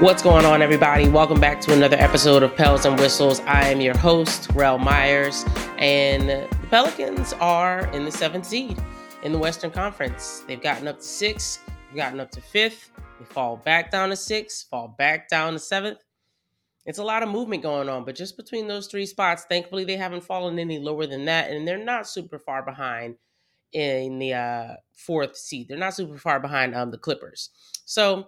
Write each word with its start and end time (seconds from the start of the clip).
What's 0.00 0.22
going 0.22 0.44
on, 0.44 0.60
everybody? 0.60 1.08
Welcome 1.08 1.40
back 1.40 1.58
to 1.62 1.72
another 1.72 1.96
episode 1.96 2.42
of 2.42 2.54
Pels 2.54 2.84
and 2.84 3.00
Whistles. 3.00 3.40
I 3.46 3.68
am 3.68 3.80
your 3.80 3.96
host, 3.96 4.50
Rel 4.52 4.76
Myers, 4.76 5.42
and 5.78 6.28
the 6.28 6.46
Pelicans 6.68 7.32
are 7.40 7.86
in 7.94 8.04
the 8.04 8.10
seventh 8.10 8.44
seed 8.44 8.78
in 9.22 9.32
the 9.32 9.38
Western 9.38 9.70
Conference. 9.70 10.44
They've 10.46 10.60
gotten 10.60 10.86
up 10.86 10.98
to 10.98 11.02
six, 11.02 11.60
they've 11.66 11.96
gotten 11.96 12.20
up 12.20 12.30
to 12.32 12.42
fifth, 12.42 12.90
they 13.18 13.24
fall 13.24 13.56
back 13.56 13.90
down 13.90 14.10
to 14.10 14.16
six, 14.16 14.64
fall 14.64 14.94
back 14.98 15.30
down 15.30 15.54
to 15.54 15.58
seventh. 15.58 16.00
It's 16.84 16.98
a 16.98 17.04
lot 17.04 17.22
of 17.22 17.30
movement 17.30 17.62
going 17.62 17.88
on, 17.88 18.04
but 18.04 18.16
just 18.16 18.36
between 18.36 18.68
those 18.68 18.88
three 18.88 19.06
spots, 19.06 19.46
thankfully 19.48 19.84
they 19.84 19.96
haven't 19.96 20.24
fallen 20.24 20.58
any 20.58 20.78
lower 20.78 21.06
than 21.06 21.24
that, 21.24 21.50
and 21.50 21.66
they're 21.66 21.82
not 21.82 22.06
super 22.06 22.38
far 22.38 22.62
behind 22.62 23.16
in 23.72 24.18
the 24.18 24.34
uh, 24.34 24.74
fourth 24.92 25.38
seed. 25.38 25.68
They're 25.68 25.78
not 25.78 25.94
super 25.94 26.18
far 26.18 26.38
behind 26.38 26.74
um, 26.74 26.90
the 26.90 26.98
Clippers. 26.98 27.48
So 27.86 28.26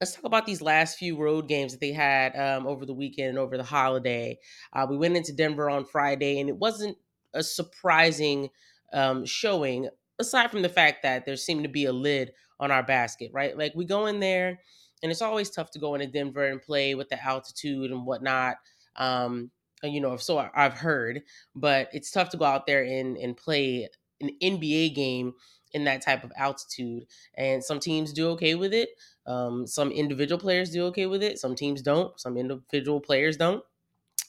let's 0.00 0.14
talk 0.14 0.24
about 0.24 0.46
these 0.46 0.62
last 0.62 0.98
few 0.98 1.16
road 1.16 1.46
games 1.46 1.72
that 1.72 1.80
they 1.80 1.92
had 1.92 2.34
um, 2.36 2.66
over 2.66 2.86
the 2.86 2.94
weekend 2.94 3.28
and 3.30 3.38
over 3.38 3.56
the 3.56 3.62
holiday. 3.64 4.38
Uh, 4.72 4.86
we 4.88 4.96
went 4.96 5.16
into 5.16 5.32
Denver 5.32 5.68
on 5.68 5.84
Friday, 5.84 6.40
and 6.40 6.48
it 6.48 6.56
wasn't 6.56 6.96
a 7.34 7.42
surprising 7.42 8.48
um, 8.92 9.26
showing, 9.26 9.88
aside 10.18 10.50
from 10.50 10.62
the 10.62 10.68
fact 10.68 11.02
that 11.02 11.26
there 11.26 11.36
seemed 11.36 11.64
to 11.64 11.68
be 11.68 11.84
a 11.84 11.92
lid 11.92 12.32
on 12.58 12.70
our 12.70 12.82
basket, 12.82 13.30
right? 13.34 13.56
Like 13.56 13.74
we 13.74 13.84
go 13.84 14.06
in 14.06 14.20
there, 14.20 14.58
and 15.02 15.12
it's 15.12 15.22
always 15.22 15.50
tough 15.50 15.70
to 15.72 15.78
go 15.78 15.94
into 15.94 16.06
Denver 16.06 16.46
and 16.46 16.62
play 16.62 16.94
with 16.94 17.08
the 17.10 17.22
altitude 17.22 17.90
and 17.90 18.06
whatnot. 18.06 18.56
Um, 18.96 19.50
you 19.82 20.00
know, 20.00 20.16
so 20.16 20.46
I've 20.54 20.74
heard, 20.74 21.22
but 21.54 21.88
it's 21.92 22.10
tough 22.10 22.30
to 22.30 22.36
go 22.36 22.44
out 22.44 22.66
there 22.66 22.82
and 22.82 23.16
and 23.16 23.36
play 23.36 23.88
an 24.20 24.30
NBA 24.42 24.94
game 24.94 25.32
in 25.72 25.84
that 25.84 26.02
type 26.02 26.24
of 26.24 26.32
altitude. 26.36 27.06
And 27.34 27.62
some 27.62 27.80
teams 27.80 28.12
do 28.12 28.30
okay 28.30 28.54
with 28.54 28.74
it. 28.74 28.90
Um, 29.26 29.66
some 29.66 29.90
individual 29.90 30.40
players 30.40 30.70
do 30.70 30.86
okay 30.86 31.06
with 31.06 31.22
it. 31.22 31.38
Some 31.38 31.54
teams 31.54 31.82
don't. 31.82 32.18
Some 32.20 32.36
individual 32.36 33.00
players 33.00 33.36
don't. 33.36 33.62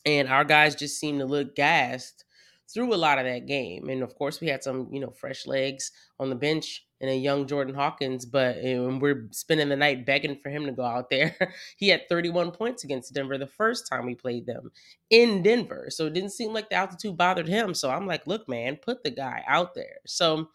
And 0.06 0.28
our 0.28 0.44
guys 0.44 0.76
just 0.76 1.00
seem 1.00 1.20
to 1.20 1.26
look 1.26 1.56
gassed 1.56 2.26
through 2.74 2.94
a 2.94 2.96
lot 2.96 3.20
of 3.20 3.26
that 3.26 3.46
game. 3.46 3.90
And 3.90 4.02
of 4.02 4.16
course, 4.16 4.40
we 4.40 4.48
had 4.48 4.64
some, 4.64 4.88
you 4.92 5.00
know, 5.00 5.12
fresh 5.12 5.46
legs 5.46 5.92
on 6.20 6.30
the 6.30 6.36
bench 6.36 6.86
and 7.02 7.10
a 7.10 7.16
young 7.16 7.48
Jordan 7.48 7.74
Hawkins, 7.74 8.26
but 8.26 8.58
and 8.58 9.02
we're 9.02 9.28
spending 9.32 9.70
the 9.70 9.76
night 9.76 10.06
begging 10.06 10.38
for 10.38 10.50
him 10.50 10.66
to 10.68 10.72
go 10.72 10.84
out 10.84 11.10
there. 11.10 11.36
he 11.78 11.90
had 11.90 12.08
31 12.08 12.52
points 12.52 12.84
against 12.84 13.14
Denver 13.14 13.38
the 13.38 13.48
first 13.48 13.88
time 13.88 14.06
we 14.06 14.16
played 14.16 14.46
them 14.46 14.72
in 15.10 15.42
Denver. 15.42 15.88
So 15.90 16.06
it 16.06 16.14
didn't 16.14 16.30
seem 16.30 16.54
like 16.54 16.70
the 16.70 16.76
altitude 16.76 17.18
bothered 17.18 17.48
him. 17.48 17.74
So 17.74 17.90
I'm 17.90 18.06
like, 18.06 18.28
look, 18.28 18.48
man, 18.48 18.78
put 18.78 19.04
the 19.04 19.10
guy 19.10 19.44
out 19.48 19.74
there. 19.74 19.98
So 20.06 20.50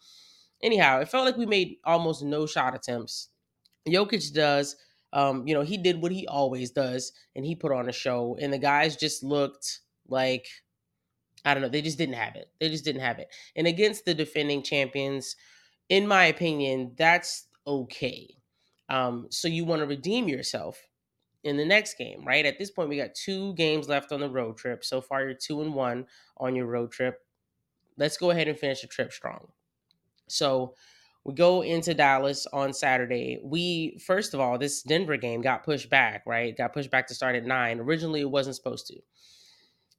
anyhow, 0.61 0.99
it 0.99 1.09
felt 1.09 1.25
like 1.25 1.37
we 1.37 1.45
made 1.45 1.77
almost 1.83 2.23
no 2.23 2.45
shot 2.45 2.75
attempts. 2.75 3.29
Jokic 3.87 4.33
does. 4.33 4.75
Um, 5.13 5.47
you 5.47 5.53
know, 5.53 5.61
he 5.61 5.77
did 5.77 6.01
what 6.01 6.11
he 6.11 6.27
always 6.27 6.71
does, 6.71 7.13
and 7.35 7.45
he 7.45 7.55
put 7.55 7.71
on 7.71 7.89
a 7.89 7.93
show. 7.93 8.37
And 8.39 8.51
the 8.51 8.57
guys 8.57 8.95
just 8.95 9.23
looked 9.23 9.79
like 10.07 10.47
I 11.45 11.53
don't 11.53 11.63
know, 11.63 11.69
they 11.69 11.81
just 11.81 11.97
didn't 11.97 12.15
have 12.15 12.35
it. 12.35 12.49
They 12.59 12.69
just 12.69 12.83
didn't 12.83 13.01
have 13.01 13.19
it. 13.19 13.29
And 13.55 13.67
against 13.67 14.05
the 14.05 14.13
defending 14.13 14.63
champions, 14.63 15.35
in 15.87 16.07
my 16.07 16.25
opinion, 16.25 16.93
that's 16.97 17.47
okay. 17.65 18.35
Um, 18.89 19.27
so 19.29 19.47
you 19.47 19.63
want 19.63 19.81
to 19.81 19.85
redeem 19.85 20.27
yourself 20.27 20.77
in 21.43 21.55
the 21.55 21.65
next 21.65 21.97
game, 21.97 22.25
right? 22.25 22.45
At 22.45 22.59
this 22.59 22.71
point, 22.71 22.89
we 22.89 22.97
got 22.97 23.15
two 23.15 23.53
games 23.53 23.87
left 23.87 24.11
on 24.11 24.19
the 24.19 24.29
road 24.29 24.57
trip. 24.57 24.83
So 24.83 24.99
far, 24.99 25.23
you're 25.23 25.33
two 25.33 25.61
and 25.61 25.73
one 25.73 26.07
on 26.37 26.55
your 26.55 26.65
road 26.65 26.91
trip. 26.91 27.19
Let's 27.97 28.17
go 28.17 28.31
ahead 28.31 28.47
and 28.47 28.57
finish 28.57 28.81
the 28.81 28.87
trip 28.87 29.11
strong. 29.13 29.47
So 30.27 30.75
we 31.23 31.33
go 31.33 31.61
into 31.61 31.93
Dallas 31.93 32.47
on 32.53 32.73
Saturday. 32.73 33.39
We 33.43 33.99
first 34.05 34.33
of 34.33 34.39
all, 34.39 34.57
this 34.57 34.81
Denver 34.81 35.17
game 35.17 35.41
got 35.41 35.63
pushed 35.65 35.89
back, 35.89 36.23
right? 36.25 36.55
Got 36.57 36.73
pushed 36.73 36.91
back 36.91 37.07
to 37.07 37.13
start 37.13 37.35
at 37.35 37.45
nine. 37.45 37.79
Originally, 37.79 38.21
it 38.21 38.31
wasn't 38.31 38.55
supposed 38.55 38.87
to. 38.87 38.95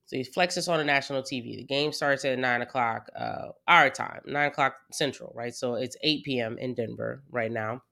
So 0.06 0.16
he 0.16 0.24
flexes 0.24 0.72
on 0.72 0.78
the 0.78 0.84
national 0.84 1.22
TV. 1.22 1.56
The 1.56 1.64
game 1.64 1.92
starts 1.92 2.24
at 2.24 2.38
nine 2.38 2.62
o'clock 2.62 3.10
uh, 3.14 3.48
our 3.66 3.90
time, 3.90 4.22
nine 4.24 4.48
o'clock 4.48 4.76
central, 4.90 5.32
right? 5.36 5.54
So 5.54 5.74
it's 5.74 5.98
eight 6.02 6.24
p.m. 6.24 6.56
in 6.56 6.74
Denver 6.74 7.22
right 7.30 7.52
now, 7.52 7.82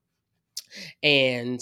and 1.03 1.61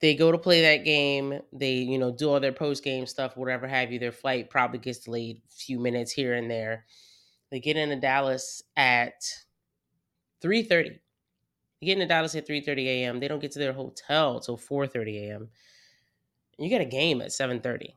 they 0.00 0.14
go 0.14 0.30
to 0.30 0.38
play 0.38 0.60
that 0.62 0.84
game. 0.84 1.40
They, 1.52 1.74
you 1.76 1.98
know, 1.98 2.12
do 2.12 2.30
all 2.30 2.40
their 2.40 2.52
post 2.52 2.84
game 2.84 3.06
stuff, 3.06 3.36
whatever 3.36 3.66
have 3.66 3.90
you. 3.90 3.98
Their 3.98 4.12
flight 4.12 4.50
probably 4.50 4.78
gets 4.78 4.98
delayed 5.00 5.40
a 5.50 5.54
few 5.54 5.80
minutes 5.80 6.12
here 6.12 6.34
and 6.34 6.50
there. 6.50 6.84
They 7.50 7.60
get 7.60 7.76
into 7.76 7.96
Dallas 7.96 8.62
at 8.76 9.22
3.30. 10.42 10.98
They 11.80 11.86
get 11.86 11.94
into 11.94 12.06
Dallas 12.06 12.34
at 12.34 12.48
3.30 12.48 12.86
a.m. 12.86 13.20
They 13.20 13.28
don't 13.28 13.40
get 13.40 13.52
to 13.52 13.58
their 13.58 13.72
hotel 13.72 14.40
till 14.40 14.56
4.30 14.56 15.28
a.m. 15.28 15.48
You 16.58 16.68
get 16.68 16.80
a 16.80 16.86
game 16.86 17.20
at 17.20 17.28
7.30. 17.28 17.90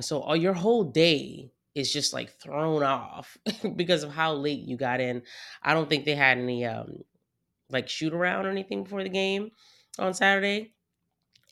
So 0.00 0.20
all 0.20 0.36
your 0.36 0.52
whole 0.52 0.84
day 0.84 1.50
is 1.74 1.92
just 1.92 2.12
like 2.12 2.30
thrown 2.30 2.82
off 2.82 3.36
because 3.76 4.02
of 4.02 4.12
how 4.12 4.34
late 4.34 4.60
you 4.60 4.76
got 4.76 5.00
in. 5.00 5.22
I 5.62 5.74
don't 5.74 5.88
think 5.88 6.04
they 6.04 6.14
had 6.14 6.38
any 6.38 6.64
um 6.64 7.02
like 7.70 7.88
shoot 7.88 8.12
around 8.12 8.46
or 8.46 8.50
anything 8.50 8.84
before 8.84 9.02
the 9.02 9.08
game 9.08 9.50
on 9.98 10.14
Saturday. 10.14 10.72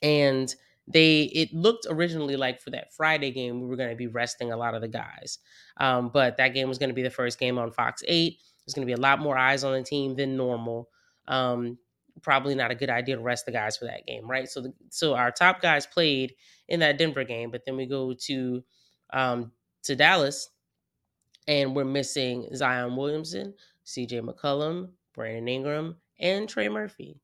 And 0.01 0.53
they 0.87 1.23
it 1.23 1.53
looked 1.53 1.87
originally 1.89 2.35
like 2.35 2.61
for 2.61 2.69
that 2.69 2.93
Friday 2.93 3.31
game 3.31 3.61
we 3.61 3.67
were 3.67 3.75
going 3.75 3.89
to 3.89 3.95
be 3.95 4.07
resting 4.07 4.51
a 4.51 4.57
lot 4.57 4.75
of 4.75 4.81
the 4.81 4.87
guys, 4.87 5.39
um, 5.77 6.09
but 6.09 6.37
that 6.37 6.49
game 6.49 6.67
was 6.67 6.77
going 6.77 6.89
to 6.89 6.95
be 6.95 7.03
the 7.03 7.09
first 7.09 7.39
game 7.39 7.57
on 7.57 7.71
Fox 7.71 8.03
Eight. 8.07 8.39
There's 8.65 8.73
going 8.73 8.87
to 8.87 8.93
be 8.93 8.99
a 8.99 9.01
lot 9.01 9.19
more 9.19 9.37
eyes 9.37 9.63
on 9.63 9.73
the 9.73 9.83
team 9.83 10.15
than 10.15 10.37
normal. 10.37 10.89
Um, 11.27 11.77
probably 12.21 12.55
not 12.55 12.71
a 12.71 12.75
good 12.75 12.89
idea 12.89 13.15
to 13.15 13.21
rest 13.21 13.45
the 13.45 13.51
guys 13.51 13.77
for 13.77 13.85
that 13.85 14.05
game, 14.05 14.29
right? 14.29 14.47
So, 14.49 14.61
the, 14.61 14.73
so 14.89 15.15
our 15.15 15.31
top 15.31 15.61
guys 15.61 15.85
played 15.85 16.33
in 16.67 16.79
that 16.79 16.97
Denver 16.97 17.23
game, 17.23 17.51
but 17.51 17.65
then 17.65 17.75
we 17.75 17.85
go 17.85 18.13
to 18.13 18.63
um, 19.11 19.51
to 19.83 19.95
Dallas, 19.95 20.49
and 21.47 21.75
we're 21.75 21.85
missing 21.85 22.47
Zion 22.55 22.95
Williamson, 22.95 23.53
C.J. 23.83 24.21
McCollum, 24.21 24.89
Brandon 25.13 25.47
Ingram, 25.47 25.95
and 26.19 26.49
Trey 26.49 26.69
Murphy 26.69 27.19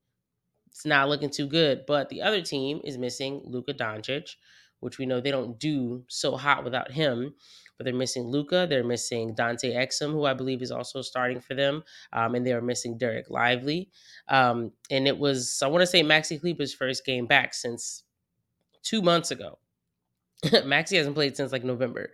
it's 0.82 0.86
not 0.88 1.10
looking 1.10 1.30
too 1.30 1.46
good. 1.46 1.86
But 1.86 2.10
the 2.10 2.24
other 2.24 2.42
team 2.42 2.82
is 2.84 2.98
missing 2.98 3.44
Luka 3.46 3.72
Doncic, 3.72 4.36
which 4.80 4.98
we 4.98 5.06
know 5.06 5.22
they 5.22 5.30
don't 5.30 5.60
do 5.60 6.04
so 6.08 6.36
hot 6.36 6.64
without 6.64 6.92
him. 6.92 7.36
But 7.78 7.86
they're 7.86 7.94
missing 7.94 8.24
Luka. 8.24 8.66
They're 8.68 8.84
missing 8.84 9.36
Dante 9.36 9.74
Exum, 9.76 10.12
who 10.12 10.26
I 10.26 10.34
believe 10.34 10.64
is 10.64 10.72
also 10.72 11.04
starting 11.04 11.40
for 11.40 11.54
them, 11.54 11.84
um, 12.14 12.34
and 12.34 12.46
they 12.46 12.54
are 12.54 12.62
missing 12.62 12.98
Dereck 12.98 13.30
Lively. 13.30 13.90
Um, 14.28 14.72
and 14.90 15.08
it 15.08 15.18
was 15.20 15.62
I 15.64 15.68
want 15.68 15.84
to 15.84 15.88
say 15.88 16.02
Maxi 16.02 16.42
Kleber's 16.42 16.74
first 16.74 17.06
game 17.06 17.28
back 17.28 17.54
since 17.54 18.04
two 18.82 19.04
months 19.04 19.30
ago. 19.30 19.60
Maxi 20.46 20.98
hasn't 20.98 21.16
played 21.16 21.38
since 21.38 21.52
like 21.52 21.64
November. 21.64 22.10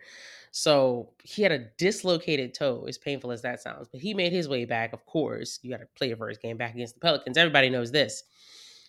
So 0.60 1.12
he 1.24 1.44
had 1.44 1.52
a 1.52 1.66
dislocated 1.78 2.56
toe, 2.56 2.86
as 2.88 2.98
painful 2.98 3.32
as 3.32 3.44
that 3.44 3.62
sounds. 3.62 3.88
But 3.92 4.02
he 4.02 4.16
made 4.16 4.32
his 4.32 4.50
way 4.50 4.66
back, 4.66 4.92
of 4.92 5.06
course. 5.06 5.60
You 5.62 5.70
got 5.70 5.82
to 5.82 5.88
play 5.96 6.08
your 6.08 6.18
first 6.18 6.42
game 6.42 6.58
back 6.58 6.74
against 6.74 6.96
the 6.96 7.00
Pelicans. 7.00 7.38
Everybody 7.38 7.70
knows 7.70 7.92
this. 7.92 8.24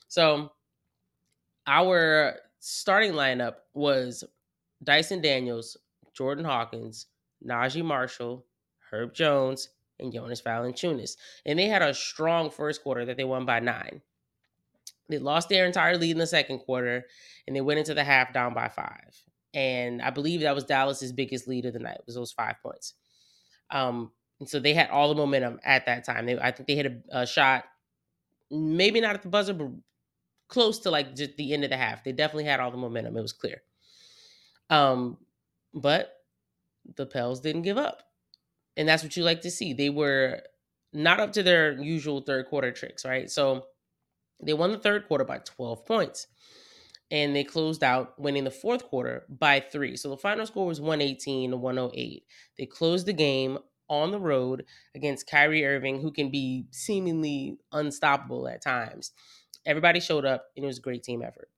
So 0.08 0.50
our 1.66 2.36
starting 2.58 3.12
lineup 3.12 3.56
was 3.74 4.24
Dyson 4.82 5.20
Daniels, 5.20 5.76
Jordan 6.14 6.46
Hawkins, 6.46 7.08
Naji 7.46 7.84
Marshall, 7.84 8.46
Herb 8.90 9.12
Jones, 9.12 9.68
and 10.00 10.10
Jonas 10.10 10.40
Valanciunas. 10.40 11.18
And 11.44 11.58
they 11.58 11.66
had 11.66 11.82
a 11.82 11.92
strong 11.92 12.48
first 12.48 12.82
quarter 12.82 13.04
that 13.04 13.18
they 13.18 13.24
won 13.24 13.44
by 13.44 13.60
nine. 13.60 14.00
They 15.10 15.18
lost 15.18 15.50
their 15.50 15.66
entire 15.66 15.98
lead 15.98 16.12
in 16.12 16.18
the 16.18 16.26
second 16.26 16.60
quarter, 16.60 17.04
and 17.46 17.54
they 17.54 17.60
went 17.60 17.78
into 17.78 17.92
the 17.92 18.04
half 18.04 18.32
down 18.32 18.54
by 18.54 18.68
five. 18.68 19.22
And 19.54 20.02
I 20.02 20.10
believe 20.10 20.40
that 20.40 20.54
was 20.54 20.64
Dallas's 20.64 21.12
biggest 21.12 21.48
lead 21.48 21.64
of 21.64 21.72
the 21.72 21.78
night 21.78 22.00
was 22.06 22.14
those 22.14 22.32
five 22.32 22.56
points. 22.62 22.94
Um, 23.70 24.12
and 24.40 24.48
so 24.48 24.60
they 24.60 24.74
had 24.74 24.90
all 24.90 25.08
the 25.08 25.14
momentum 25.14 25.58
at 25.64 25.86
that 25.86 26.04
time. 26.04 26.26
They, 26.26 26.38
I 26.38 26.50
think 26.50 26.66
they 26.66 26.76
hit 26.76 26.86
a, 26.86 27.20
a 27.20 27.26
shot, 27.26 27.64
maybe 28.50 29.00
not 29.00 29.14
at 29.14 29.22
the 29.22 29.28
buzzer, 29.28 29.54
but 29.54 29.70
close 30.48 30.80
to 30.80 30.90
like 30.90 31.14
just 31.14 31.36
the 31.36 31.52
end 31.52 31.64
of 31.64 31.70
the 31.70 31.76
half. 31.76 32.04
They 32.04 32.12
definitely 32.12 32.44
had 32.44 32.60
all 32.60 32.70
the 32.70 32.76
momentum. 32.76 33.16
It 33.16 33.22
was 33.22 33.32
clear. 33.32 33.62
Um, 34.70 35.18
but 35.74 36.12
the 36.96 37.06
Pels 37.06 37.40
didn't 37.40 37.62
give 37.62 37.78
up. 37.78 38.02
And 38.76 38.88
that's 38.88 39.02
what 39.02 39.16
you 39.16 39.24
like 39.24 39.42
to 39.42 39.50
see. 39.50 39.72
They 39.72 39.90
were 39.90 40.42
not 40.92 41.20
up 41.20 41.32
to 41.32 41.42
their 41.42 41.72
usual 41.72 42.20
third 42.20 42.46
quarter 42.46 42.70
tricks, 42.70 43.04
right? 43.04 43.30
So 43.30 43.66
they 44.42 44.52
won 44.52 44.72
the 44.72 44.78
third 44.78 45.08
quarter 45.08 45.24
by 45.24 45.38
12 45.38 45.84
points. 45.84 46.26
And 47.10 47.34
they 47.34 47.44
closed 47.44 47.82
out 47.82 48.18
winning 48.20 48.44
the 48.44 48.50
fourth 48.50 48.84
quarter 48.84 49.24
by 49.30 49.60
three. 49.60 49.96
So 49.96 50.10
the 50.10 50.16
final 50.16 50.44
score 50.44 50.66
was 50.66 50.80
118 50.80 51.50
to 51.50 51.56
108. 51.56 52.22
They 52.58 52.66
closed 52.66 53.06
the 53.06 53.14
game 53.14 53.58
on 53.88 54.10
the 54.10 54.20
road 54.20 54.64
against 54.94 55.26
Kyrie 55.26 55.64
Irving, 55.64 56.00
who 56.00 56.12
can 56.12 56.30
be 56.30 56.66
seemingly 56.70 57.58
unstoppable 57.72 58.46
at 58.48 58.62
times. 58.62 59.12
Everybody 59.64 60.00
showed 60.00 60.24
up, 60.24 60.46
and 60.56 60.64
it 60.64 60.66
was 60.66 60.78
a 60.78 60.82
great 60.82 61.02
team 61.02 61.22
effort. 61.22 61.48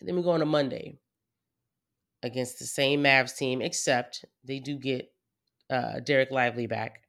And 0.00 0.08
then 0.08 0.16
we 0.16 0.22
go 0.22 0.30
on 0.30 0.42
a 0.42 0.46
Monday 0.46 0.98
against 2.22 2.58
the 2.58 2.64
same 2.64 3.02
Mavs 3.02 3.36
team, 3.36 3.62
except 3.62 4.24
they 4.44 4.58
do 4.58 4.76
get 4.76 5.12
uh, 5.70 6.00
Dereck 6.00 6.30
Lively 6.30 6.66
back, 6.66 7.02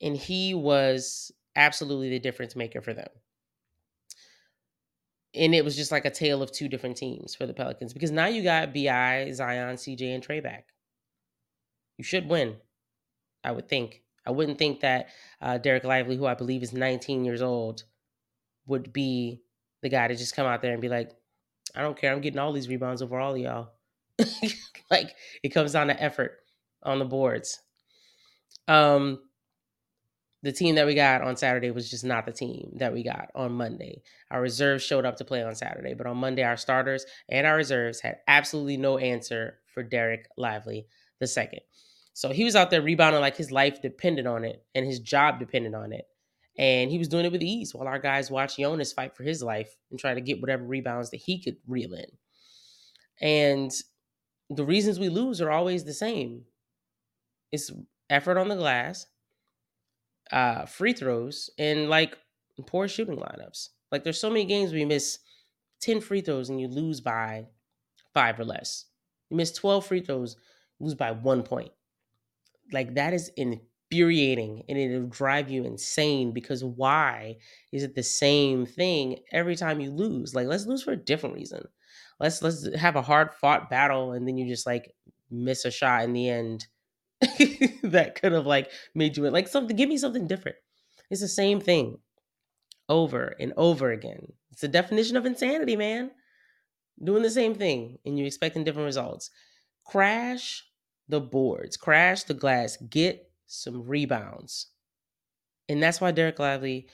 and 0.00 0.16
he 0.16 0.54
was 0.54 1.32
absolutely 1.56 2.10
the 2.10 2.18
difference 2.18 2.56
maker 2.56 2.80
for 2.80 2.94
them. 2.94 3.08
And 5.34 5.54
it 5.54 5.64
was 5.64 5.76
just 5.76 5.92
like 5.92 6.04
a 6.04 6.10
tale 6.10 6.42
of 6.42 6.52
two 6.52 6.68
different 6.68 6.96
teams 6.96 7.34
for 7.34 7.46
the 7.46 7.54
Pelicans 7.54 7.92
because 7.92 8.10
now 8.10 8.26
you 8.26 8.42
got 8.42 8.74
Bi, 8.74 9.30
Zion, 9.32 9.76
CJ, 9.76 10.14
and 10.14 10.22
Trey 10.22 10.40
back. 10.40 10.66
You 11.98 12.04
should 12.04 12.28
win, 12.28 12.56
I 13.44 13.52
would 13.52 13.68
think. 13.68 14.02
I 14.26 14.30
wouldn't 14.30 14.58
think 14.58 14.80
that 14.80 15.08
uh, 15.40 15.58
Dereck 15.58 15.84
Lively, 15.84 16.16
who 16.16 16.26
I 16.26 16.34
believe 16.34 16.62
is 16.62 16.72
19 16.72 17.24
years 17.24 17.42
old, 17.42 17.84
would 18.66 18.92
be 18.92 19.40
the 19.82 19.88
guy 19.88 20.06
to 20.08 20.14
just 20.14 20.36
come 20.36 20.46
out 20.46 20.62
there 20.62 20.72
and 20.72 20.80
be 20.80 20.88
like, 20.88 21.12
I 21.74 21.82
don't 21.82 21.98
care. 21.98 22.12
I'm 22.12 22.20
getting 22.20 22.38
all 22.38 22.52
these 22.52 22.68
rebounds 22.68 23.02
over 23.02 23.18
all 23.18 23.34
of 23.34 23.38
y'all. 23.38 23.70
like 24.90 25.14
it 25.42 25.48
comes 25.48 25.72
down 25.72 25.88
to 25.88 26.02
effort 26.02 26.38
on 26.82 26.98
the 26.98 27.04
boards. 27.04 27.60
Um, 28.68 29.20
the 30.42 30.52
team 30.52 30.74
that 30.74 30.86
we 30.86 30.94
got 30.94 31.22
on 31.22 31.36
Saturday 31.36 31.70
was 31.70 31.90
just 31.90 32.04
not 32.04 32.26
the 32.26 32.32
team 32.32 32.72
that 32.76 32.92
we 32.92 33.02
got 33.02 33.30
on 33.34 33.52
Monday. 33.52 34.02
Our 34.30 34.40
reserves 34.40 34.82
showed 34.82 35.04
up 35.04 35.16
to 35.16 35.24
play 35.24 35.42
on 35.42 35.54
Saturday, 35.54 35.94
but 35.94 36.06
on 36.06 36.16
Monday, 36.16 36.42
our 36.42 36.56
starters 36.56 37.06
and 37.28 37.46
our 37.46 37.56
reserves 37.56 38.00
had 38.00 38.18
absolutely 38.26 38.76
no 38.76 38.98
answer 38.98 39.58
for 39.72 39.84
Dereck 39.84 40.24
Lively 40.36 40.86
the 41.20 41.26
second. 41.26 41.60
So 42.14 42.30
he 42.30 42.44
was 42.44 42.56
out 42.56 42.70
there 42.70 42.82
rebounding 42.82 43.20
like 43.20 43.36
his 43.36 43.52
life 43.52 43.80
depended 43.80 44.26
on 44.26 44.44
it 44.44 44.64
and 44.74 44.84
his 44.84 44.98
job 44.98 45.38
depended 45.38 45.74
on 45.74 45.92
it. 45.92 46.06
And 46.58 46.90
he 46.90 46.98
was 46.98 47.08
doing 47.08 47.24
it 47.24 47.32
with 47.32 47.42
ease 47.42 47.74
while 47.74 47.88
our 47.88 47.98
guys 47.98 48.30
watched 48.30 48.58
Jonas 48.58 48.92
fight 48.92 49.16
for 49.16 49.22
his 49.22 49.42
life 49.42 49.74
and 49.90 49.98
try 49.98 50.12
to 50.12 50.20
get 50.20 50.40
whatever 50.40 50.64
rebounds 50.64 51.10
that 51.10 51.18
he 51.18 51.40
could 51.40 51.56
reel 51.66 51.94
in. 51.94 52.04
And 53.20 53.70
the 54.50 54.64
reasons 54.64 54.98
we 54.98 55.08
lose 55.08 55.40
are 55.40 55.50
always 55.50 55.84
the 55.84 55.94
same 55.94 56.44
it's 57.52 57.70
effort 58.08 58.38
on 58.38 58.48
the 58.48 58.56
glass, 58.56 59.06
uh, 60.32 60.66
free 60.66 60.92
throws, 60.92 61.50
and 61.58 61.88
like 61.88 62.16
poor 62.66 62.88
shooting 62.88 63.16
lineups. 63.16 63.68
Like 63.90 64.04
there's 64.04 64.20
so 64.20 64.30
many 64.30 64.44
games 64.44 64.70
where 64.70 64.80
you 64.80 64.86
miss 64.86 65.18
10 65.80 66.00
free 66.00 66.20
throws 66.20 66.48
and 66.48 66.60
you 66.60 66.68
lose 66.68 67.00
by 67.00 67.46
five 68.14 68.38
or 68.40 68.44
less. 68.44 68.86
You 69.30 69.36
miss 69.36 69.52
12 69.52 69.86
free 69.86 70.00
throws, 70.00 70.36
lose 70.80 70.94
by 70.94 71.12
one 71.12 71.42
point. 71.42 71.72
Like 72.72 72.94
that 72.94 73.12
is 73.12 73.30
infuriating 73.36 74.64
and 74.68 74.78
it'll 74.78 75.08
drive 75.08 75.50
you 75.50 75.64
insane 75.64 76.32
because 76.32 76.64
why 76.64 77.36
is 77.72 77.82
it 77.82 77.94
the 77.94 78.02
same 78.02 78.64
thing 78.64 79.18
every 79.32 79.56
time 79.56 79.80
you 79.80 79.90
lose? 79.90 80.34
Like 80.34 80.46
let's 80.46 80.66
lose 80.66 80.82
for 80.82 80.92
a 80.92 80.96
different 80.96 81.34
reason. 81.34 81.64
Let's 82.18 82.40
let's 82.42 82.74
have 82.76 82.96
a 82.96 83.02
hard 83.02 83.34
fought 83.34 83.68
battle 83.68 84.12
and 84.12 84.26
then 84.26 84.38
you 84.38 84.48
just 84.48 84.66
like 84.66 84.94
miss 85.30 85.64
a 85.64 85.70
shot 85.70 86.04
in 86.04 86.12
the 86.12 86.28
end 86.28 86.66
that 87.82 88.18
could 88.20 88.32
have 88.32 88.46
like 88.46 88.70
made 88.94 89.16
you 89.16 89.28
like 89.30 89.48
something 89.48 89.76
give 89.76 89.88
me 89.88 89.96
something 89.96 90.26
different. 90.26 90.56
It's 91.10 91.20
the 91.20 91.28
same 91.28 91.60
thing 91.60 91.98
over 92.88 93.34
and 93.38 93.52
over 93.56 93.92
again. 93.92 94.32
It's 94.50 94.62
the 94.62 94.68
definition 94.68 95.16
of 95.16 95.26
insanity, 95.26 95.76
man. 95.76 96.10
Doing 97.02 97.22
the 97.22 97.30
same 97.30 97.54
thing 97.54 97.98
and 98.04 98.18
you're 98.18 98.26
expecting 98.26 98.64
different 98.64 98.86
results. 98.86 99.30
Crash 99.84 100.64
the 101.08 101.20
boards, 101.20 101.76
crash 101.76 102.24
the 102.24 102.34
glass, 102.34 102.76
get 102.76 103.30
some 103.46 103.86
rebounds. 103.86 104.68
And 105.68 105.82
that's 105.82 106.00
why 106.00 106.12
Dereck 106.12 106.38
Lively 106.38 106.88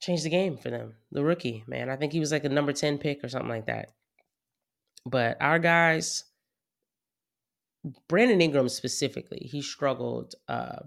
changed 0.00 0.24
the 0.24 0.30
game 0.30 0.56
for 0.56 0.70
them. 0.70 0.94
The 1.10 1.24
rookie, 1.24 1.64
man. 1.66 1.88
I 1.88 1.96
think 1.96 2.12
he 2.12 2.20
was 2.20 2.32
like 2.32 2.44
a 2.44 2.48
number 2.48 2.72
10 2.72 2.98
pick 2.98 3.24
or 3.24 3.28
something 3.28 3.48
like 3.48 3.66
that. 3.66 3.90
But 5.06 5.36
our 5.40 5.58
guys, 5.58 6.24
Brandon 8.08 8.40
Ingram 8.40 8.68
specifically, 8.68 9.48
he 9.50 9.60
struggled 9.60 10.34
uh, 10.48 10.80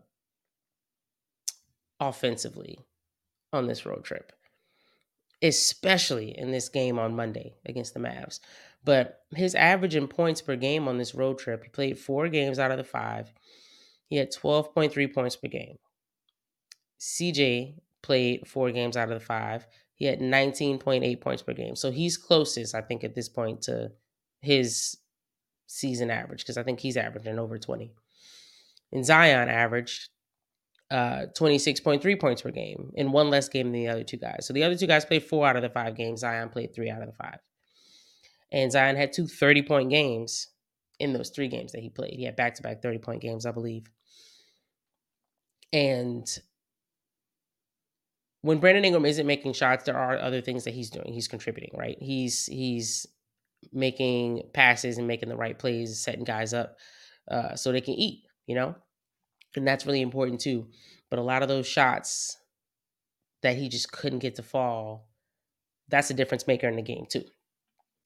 offensively 2.00 2.80
on 3.52 3.68
this 3.68 3.86
road 3.86 4.04
trip, 4.04 4.32
especially 5.42 6.38
in 6.38 6.52
this 6.52 6.70
game 6.70 6.98
on 6.98 7.16
Monday 7.16 7.56
against 7.66 7.94
the 7.94 8.00
Mavs. 8.00 8.40
But 8.84 9.22
his 9.36 9.56
average 9.56 9.96
in 9.96 10.08
points 10.08 10.42
per 10.42 10.56
game 10.56 10.88
on 10.88 10.98
this 10.98 11.16
road 11.16 11.40
trip, 11.40 11.64
he 11.64 11.70
played 11.70 11.98
four 11.98 12.30
games 12.30 12.60
out 12.60 12.72
of 12.72 12.78
the 12.78 12.84
five. 12.84 13.34
He 14.08 14.18
had 14.18 14.32
12.3 14.32 15.14
points 15.14 15.36
per 15.36 15.48
game. 15.48 15.78
CJ 17.00 17.80
played 18.04 18.48
four 18.48 18.72
games 18.72 18.96
out 18.96 19.12
of 19.12 19.20
the 19.20 19.26
five. 19.26 19.68
He 19.96 20.06
had 20.06 20.20
19.8 20.20 21.22
points 21.22 21.42
per 21.42 21.54
game. 21.54 21.76
So 21.76 21.92
he's 21.92 22.18
closest, 22.18 22.76
I 22.76 22.82
think, 22.82 23.04
at 23.04 23.16
this 23.16 23.30
point 23.30 23.64
to 23.64 23.92
his 24.42 24.98
season 25.68 26.10
average 26.12 26.42
because 26.42 26.58
I 26.58 26.64
think 26.64 26.80
he's 26.80 26.98
averaging 26.98 27.40
over 27.40 27.58
20. 27.58 27.92
And 28.92 29.06
Zion 29.06 29.50
averaged 29.50 30.10
uh, 30.92 31.26
26.3 31.38 32.20
points 32.20 32.42
per 32.42 32.52
game 32.52 32.92
in 32.96 33.12
one 33.12 33.30
less 33.30 33.50
game 33.50 33.72
than 33.72 33.82
the 33.82 33.88
other 33.88 34.04
two 34.04 34.18
guys. 34.18 34.46
So 34.46 34.54
the 34.54 34.64
other 34.64 34.78
two 34.78 34.88
guys 34.88 35.06
played 35.06 35.24
four 35.24 35.48
out 35.48 35.56
of 35.56 35.62
the 35.62 35.70
five 35.70 35.96
games. 35.96 36.22
Zion 36.22 36.50
played 36.50 36.74
three 36.74 36.90
out 36.90 37.02
of 37.02 37.08
the 37.08 37.16
five. 37.16 37.40
And 38.52 38.72
Zion 38.72 38.96
had 38.96 39.12
two 39.12 39.28
30 39.28 39.64
point 39.64 39.90
games 39.90 40.48
in 41.00 41.14
those 41.14 41.30
three 41.30 41.48
games 41.48 41.72
that 41.72 41.82
he 41.82 41.90
played. 41.90 42.14
He 42.14 42.24
had 42.24 42.36
back 42.36 42.56
to 42.56 42.62
back 42.62 42.82
30 42.82 43.00
point 43.00 43.22
games, 43.22 43.46
I 43.46 43.52
believe. 43.52 43.90
And 45.74 46.26
when 48.42 48.60
Brandon 48.60 48.86
Ingram 48.86 49.06
isn't 49.06 49.26
making 49.26 49.54
shots, 49.54 49.86
there 49.86 49.98
are 49.98 50.20
other 50.20 50.40
things 50.40 50.64
that 50.66 50.74
he's 50.74 50.92
doing. 50.92 51.12
He's 51.12 51.28
contributing, 51.28 51.72
right? 51.74 51.98
He's 52.00 52.46
he's 52.46 53.08
making 53.74 54.50
passes 54.54 54.98
and 54.98 55.08
making 55.08 55.30
the 55.30 55.36
right 55.36 55.58
plays, 55.58 56.00
setting 56.00 56.24
guys 56.24 56.54
up 56.54 56.78
uh, 57.30 57.56
so 57.56 57.72
they 57.72 57.82
can 57.82 57.96
eat, 57.96 58.24
you 58.48 58.56
know? 58.56 58.76
And 59.56 59.68
that's 59.68 59.86
really 59.86 60.02
important 60.02 60.42
too. 60.42 60.68
But 61.10 61.20
a 61.20 61.24
lot 61.24 61.44
of 61.44 61.48
those 61.48 61.68
shots 61.68 62.38
that 63.42 63.58
he 63.58 63.70
just 63.70 63.92
couldn't 63.92 64.20
get 64.20 64.36
to 64.36 64.44
fall, 64.44 65.10
that's 65.88 66.10
a 66.10 66.16
difference 66.16 66.48
maker 66.48 66.68
in 66.68 66.76
the 66.76 66.82
game 66.82 67.06
too 67.10 67.26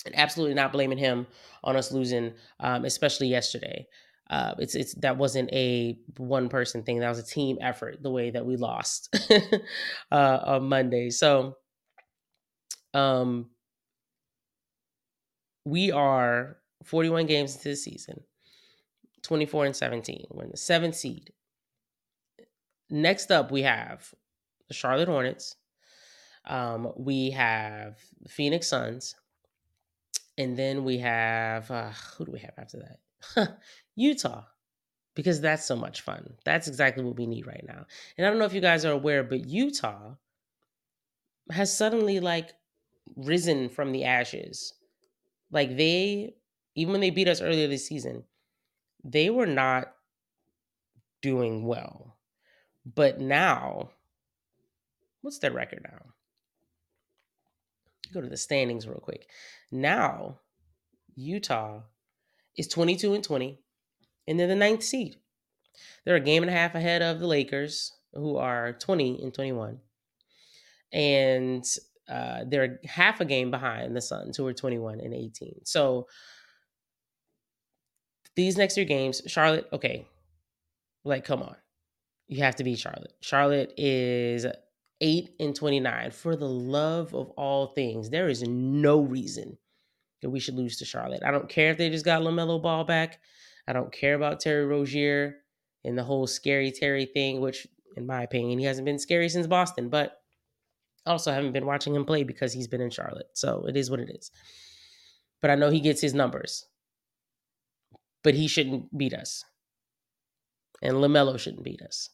and 0.06 0.18
absolutely 0.18 0.56
not 0.56 0.72
blaming 0.72 0.98
him 0.98 1.28
on 1.64 1.76
us 1.76 1.92
losing, 1.92 2.34
um, 2.60 2.86
especially 2.86 3.28
yesterday. 3.28 3.88
Uh, 4.30 4.54
it's 4.60 4.76
it's 4.76 4.94
that 4.96 5.18
wasn't 5.18 5.52
a 5.52 5.98
one 6.18 6.50
person 6.50 6.84
thing. 6.84 7.00
That 7.00 7.10
was 7.10 7.20
a 7.20 7.26
team 7.26 7.58
effort. 7.62 8.02
The 8.02 8.12
way 8.12 8.30
that 8.30 8.46
we 8.46 8.58
lost 8.58 9.16
uh, 10.12 10.40
on 10.44 10.70
Monday. 10.70 11.10
So, 11.10 11.56
um, 12.94 13.50
we 15.70 15.92
are 15.92 16.58
41 16.84 17.26
games 17.28 17.56
into 17.56 17.70
the 17.70 17.76
season, 17.76 18.22
24 19.22 19.66
and 19.66 19.76
17. 19.76 20.26
We're 20.32 20.46
in 20.46 20.52
the 20.52 20.58
seventh 20.58 20.96
seed. 20.96 21.32
Next 22.90 23.32
up, 23.32 23.52
we 23.52 23.62
have 23.64 24.14
the 24.68 24.74
Charlotte 24.74 25.08
Hornets. 25.08 25.56
Um, 26.46 26.92
we 26.98 27.32
have 27.32 28.00
the 28.22 28.30
Phoenix 28.30 28.68
Suns. 28.68 29.16
And 30.38 30.58
then 30.58 30.86
we 30.86 30.98
have 31.00 31.70
uh, 31.70 31.92
who 32.18 32.26
do 32.26 32.32
we 32.32 32.40
have 32.40 32.54
after 32.58 32.80
that? 32.80 33.58
Utah, 33.96 34.46
because 35.14 35.42
that's 35.42 35.66
so 35.66 35.76
much 35.76 36.02
fun. 36.02 36.34
That's 36.46 36.68
exactly 36.68 37.04
what 37.04 37.18
we 37.18 37.28
need 37.28 37.46
right 37.46 37.64
now. 37.68 37.86
And 38.18 38.26
I 38.26 38.30
don't 38.30 38.40
know 38.40 38.46
if 38.46 38.54
you 38.54 38.62
guys 38.62 38.86
are 38.86 38.94
aware, 38.94 39.24
but 39.24 39.46
Utah 39.46 40.16
has 41.52 41.76
suddenly 41.76 42.22
like 42.22 42.54
risen 43.18 43.68
from 43.68 43.92
the 43.92 44.06
ashes. 44.06 44.74
Like 45.52 45.76
they, 45.76 46.36
even 46.76 46.92
when 46.92 47.02
they 47.02 47.10
beat 47.10 47.28
us 47.28 47.42
earlier 47.42 47.68
this 47.68 47.88
season, 47.88 48.24
they 49.04 49.30
were 49.30 49.48
not 49.48 49.94
doing 51.22 51.66
well. 51.66 52.18
But 52.86 53.20
now, 53.20 53.92
what's 55.22 55.40
their 55.40 55.52
record 55.52 55.82
now? 55.84 56.14
Go 58.14 58.22
to 58.22 58.28
the 58.28 58.38
standings 58.38 58.88
real 58.88 59.00
quick. 59.00 59.28
Now, 59.72 60.40
Utah 61.16 61.82
is 62.58 62.68
22 62.68 63.14
and 63.14 63.24
20, 63.24 63.60
and 64.28 64.40
they're 64.40 64.48
the 64.48 64.56
ninth 64.56 64.84
seed. 64.84 65.18
They're 66.06 66.16
a 66.16 66.22
game 66.22 66.44
and 66.44 66.50
a 66.50 66.54
half 66.54 66.76
ahead 66.76 67.02
of 67.02 67.20
the 67.20 67.28
Lakers, 67.28 67.94
who 68.14 68.38
are 68.38 68.74
20 68.74 69.22
and 69.22 69.34
21. 69.34 69.80
And 70.92 71.64
uh, 72.10 72.44
they're 72.48 72.80
half 72.86 73.22
a 73.22 73.26
game 73.26 73.52
behind 73.52 73.96
the 73.96 74.02
Suns, 74.02 74.36
who 74.36 74.46
are 74.48 74.54
21 74.54 75.00
and 75.00 75.14
18. 75.14 75.62
So 75.64 76.08
these 78.36 78.58
next 78.58 78.76
three 78.76 78.86
games, 78.86 79.22
Charlotte, 79.28 79.68
okay, 79.72 80.08
like, 81.04 81.26
come 81.26 81.42
on. 81.42 81.56
You 82.28 82.44
have 82.44 82.56
to 82.58 82.64
beat 82.64 82.80
Charlotte. 82.80 83.14
Charlotte 83.22 83.74
is 83.78 84.46
8 85.02 85.30
and 85.40 85.56
29. 85.56 86.12
For 86.12 86.36
the 86.36 86.48
love 86.48 87.14
of 87.14 87.32
all 87.32 87.68
things, 87.68 88.10
there 88.10 88.30
is 88.30 88.44
no 88.44 89.02
reason 89.02 89.58
that 90.22 90.30
we 90.30 90.40
should 90.40 90.56
lose 90.56 90.78
to 90.78 90.86
Charlotte. 90.86 91.24
I 91.24 91.32
don't 91.32 91.50
care 91.50 91.72
if 91.72 91.78
they 91.78 91.90
just 91.90 92.06
got 92.06 92.22
LaMelo 92.22 92.62
Ball 92.62 92.84
back. 92.84 93.20
I 93.68 93.74
don't 93.74 93.92
care 93.92 94.16
about 94.16 94.40
Terry 94.40 94.66
Rozier 94.66 95.38
and 95.86 95.98
the 95.98 96.04
whole 96.04 96.28
scary 96.28 96.72
Terry 96.72 97.06
thing, 97.06 97.40
which, 97.40 97.66
in 97.96 98.06
my 98.06 98.24
opinion, 98.24 98.60
he 98.60 98.66
hasn't 98.66 98.86
been 98.86 99.00
scary 99.00 99.30
since 99.30 99.48
Boston, 99.48 99.90
but 99.90 100.22
also 101.10 101.32
haven't 101.32 101.52
been 101.52 101.66
watching 101.66 101.96
him 101.96 102.06
play 102.06 102.24
because 102.24 102.54
he's 102.54 102.68
been 102.68 102.82
in 102.82 102.90
Charlotte. 102.90 103.30
So 103.34 103.66
it 103.68 103.76
is 103.76 103.90
what 103.92 104.00
it 104.00 104.10
is. 104.10 104.32
But 105.42 105.52
I 105.52 105.56
know 105.56 105.70
he 105.70 105.80
gets 105.80 106.02
his 106.02 106.14
numbers. 106.14 106.66
But 108.24 108.36
he 108.36 108.48
shouldn't 108.48 108.96
beat 108.98 109.14
us. 109.14 109.44
And 110.82 110.98
LaMelo 110.98 111.40
shouldn't 111.40 111.64
beat 111.64 111.82
us. 111.82 112.10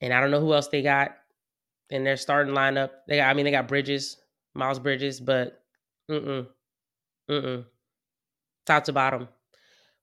And 0.00 0.12
I 0.12 0.20
don't 0.20 0.30
know 0.30 0.40
who 0.40 0.52
else 0.52 0.68
they 0.68 0.82
got 0.82 1.16
in 1.90 2.04
their 2.04 2.16
starting 2.16 2.54
lineup. 2.54 2.90
They 3.06 3.16
got, 3.16 3.28
I 3.28 3.34
mean, 3.34 3.44
they 3.44 3.50
got 3.50 3.68
Bridges, 3.68 4.18
Miles 4.54 4.78
Bridges, 4.78 5.20
but 5.20 5.62
mm-mm, 6.10 6.46
mm-mm. 7.30 7.64
Top 8.66 8.84
to 8.84 8.92
bottom, 8.92 9.28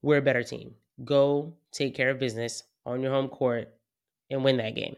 we're 0.01 0.17
a 0.17 0.21
better 0.21 0.43
team. 0.43 0.75
Go 1.03 1.53
take 1.71 1.95
care 1.95 2.11
of 2.11 2.19
business 2.19 2.63
on 2.85 3.01
your 3.01 3.11
home 3.11 3.29
court 3.29 3.73
and 4.29 4.43
win 4.43 4.57
that 4.57 4.75
game. 4.75 4.95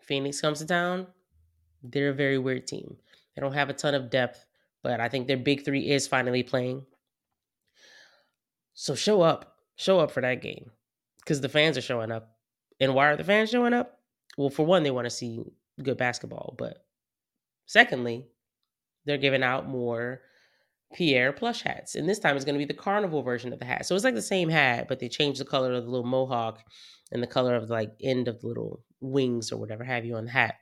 Phoenix 0.00 0.40
comes 0.40 0.58
to 0.58 0.66
town, 0.66 1.06
they're 1.84 2.10
a 2.10 2.14
very 2.14 2.38
weird 2.38 2.66
team. 2.66 2.96
They 3.34 3.40
don't 3.40 3.52
have 3.52 3.68
a 3.68 3.74
ton 3.74 3.94
of 3.94 4.10
depth, 4.10 4.44
but 4.82 5.00
I 5.00 5.08
think 5.08 5.26
their 5.26 5.36
big 5.36 5.64
three 5.64 5.90
is 5.90 6.08
finally 6.08 6.42
playing. 6.42 6.84
So 8.74 8.94
show 8.94 9.22
up. 9.22 9.56
Show 9.76 10.00
up 10.00 10.10
for 10.10 10.20
that 10.20 10.42
game. 10.42 10.70
Because 11.18 11.40
the 11.40 11.48
fans 11.48 11.78
are 11.78 11.82
showing 11.82 12.10
up. 12.10 12.36
And 12.80 12.94
why 12.94 13.08
are 13.08 13.16
the 13.16 13.24
fans 13.24 13.50
showing 13.50 13.72
up? 13.72 13.98
Well, 14.36 14.50
for 14.50 14.64
one, 14.66 14.82
they 14.82 14.90
want 14.90 15.06
to 15.06 15.10
see 15.10 15.44
good 15.82 15.96
basketball. 15.96 16.54
But 16.58 16.84
secondly, 17.66 18.26
they're 19.04 19.18
giving 19.18 19.42
out 19.42 19.68
more 19.68 20.22
Pierre 20.94 21.32
plush 21.32 21.62
hats. 21.62 21.94
And 21.94 22.08
this 22.08 22.18
time 22.18 22.36
it's 22.36 22.44
going 22.44 22.54
to 22.54 22.64
be 22.64 22.72
the 22.72 22.78
carnival 22.78 23.22
version 23.22 23.52
of 23.52 23.58
the 23.58 23.64
hat. 23.64 23.86
So 23.86 23.94
it's 23.94 24.04
like 24.04 24.14
the 24.14 24.22
same 24.22 24.48
hat, 24.48 24.86
but 24.88 25.00
they 25.00 25.08
changed 25.08 25.40
the 25.40 25.44
color 25.44 25.72
of 25.72 25.84
the 25.84 25.90
little 25.90 26.06
mohawk 26.06 26.62
and 27.12 27.22
the 27.22 27.26
color 27.26 27.54
of 27.54 27.68
the 27.68 27.74
like 27.74 27.92
end 28.02 28.28
of 28.28 28.40
the 28.40 28.46
little 28.46 28.84
wings 29.00 29.52
or 29.52 29.56
whatever 29.56 29.84
have 29.84 30.04
you 30.04 30.16
on 30.16 30.26
the 30.26 30.30
hat. 30.30 30.56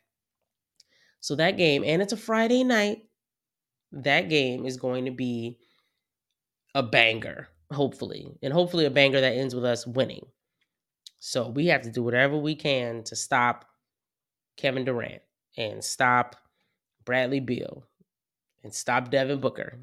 So 1.22 1.36
that 1.36 1.56
game, 1.56 1.84
and 1.86 2.02
it's 2.02 2.12
a 2.12 2.16
Friday 2.16 2.64
night, 2.64 3.04
that 3.92 4.28
game 4.28 4.66
is 4.66 4.76
going 4.76 5.04
to 5.04 5.12
be 5.12 5.56
a 6.74 6.82
banger, 6.82 7.46
hopefully. 7.70 8.26
And 8.42 8.52
hopefully 8.52 8.86
a 8.86 8.90
banger 8.90 9.20
that 9.20 9.36
ends 9.36 9.54
with 9.54 9.64
us 9.64 9.86
winning. 9.86 10.26
So 11.20 11.48
we 11.48 11.68
have 11.68 11.82
to 11.82 11.92
do 11.92 12.02
whatever 12.02 12.36
we 12.36 12.56
can 12.56 13.04
to 13.04 13.14
stop 13.14 13.66
Kevin 14.56 14.84
Durant 14.84 15.22
and 15.56 15.82
stop 15.84 16.34
Bradley 17.04 17.38
Beal 17.38 17.84
and 18.64 18.74
stop 18.74 19.08
Devin 19.12 19.38
Booker. 19.38 19.78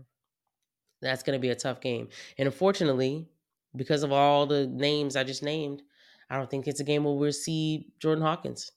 That's 1.02 1.24
going 1.24 1.38
to 1.38 1.42
be 1.42 1.52
a 1.52 1.56
tough 1.56 1.80
game. 1.80 2.10
And 2.38 2.48
unfortunately, 2.48 3.30
because 3.78 4.04
of 4.04 4.12
all 4.12 4.46
the 4.46 4.68
names 4.68 5.16
I 5.16 5.24
just 5.24 5.42
named, 5.42 5.84
I 6.30 6.36
don't 6.36 6.50
think 6.50 6.68
it's 6.68 6.82
a 6.82 6.84
game 6.84 7.06
where 7.06 7.14
we'll 7.14 7.32
see 7.32 7.88
Jordan 8.00 8.26
Hawkins. 8.26 8.74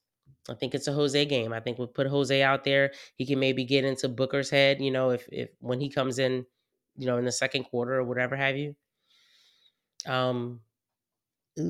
I 0.49 0.55
think 0.55 0.75
it's 0.75 0.89
a 0.89 0.93
Jose 0.93 1.25
game. 1.27 1.53
I 1.53 1.61
think 1.61 1.79
we'll 1.79 1.87
put 1.89 2.07
Jose 2.07 2.43
out 2.43 2.65
there. 2.65 2.93
He 3.17 3.27
can 3.27 3.39
maybe 3.39 3.65
get 3.65 3.85
into 3.85 4.09
Booker's 4.09 4.51
head, 4.51 4.81
you 4.81 4.91
know, 4.91 5.11
if 5.11 5.29
if 5.31 5.51
when 5.61 5.81
he 5.81 5.89
comes 5.89 6.19
in, 6.19 6.45
you 6.97 7.07
know, 7.07 7.19
in 7.19 7.25
the 7.25 7.33
second 7.33 7.65
quarter 7.65 7.95
or 7.95 8.05
whatever 8.05 8.37
have 8.37 8.57
you. 8.57 8.75
Um 10.07 10.61
I 11.59 11.61